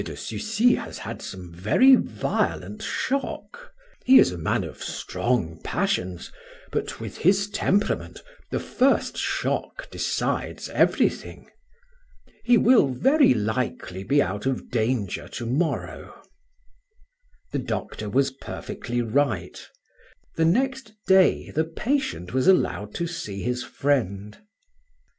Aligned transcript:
de 0.03 0.15
Sucy 0.17 0.73
has 0.73 0.97
had 0.97 1.21
some 1.21 1.53
very 1.53 1.93
violent 1.95 2.81
shock; 2.81 3.71
he 4.03 4.17
is 4.17 4.31
a 4.31 4.37
man 4.39 4.63
of 4.63 4.81
strong 4.83 5.61
passions, 5.63 6.31
but, 6.71 6.99
with 6.99 7.17
his 7.19 7.47
temperament, 7.51 8.19
the 8.49 8.59
first 8.59 9.15
shock 9.15 9.87
decides 9.91 10.69
everything. 10.69 11.51
He 12.43 12.57
will 12.57 12.87
very 12.87 13.35
likely 13.35 14.03
be 14.03 14.23
out 14.23 14.47
of 14.47 14.71
danger 14.71 15.27
to 15.27 15.45
morrow." 15.45 16.19
The 17.51 17.59
doctor 17.59 18.09
was 18.09 18.31
perfectly 18.31 19.03
right. 19.03 19.61
The 20.35 20.45
next 20.45 20.93
day 21.05 21.51
the 21.51 21.63
patient 21.65 22.33
was 22.33 22.47
allowed 22.47 22.95
to 22.95 23.05
see 23.05 23.43
his 23.43 23.63
friend. 23.63 24.39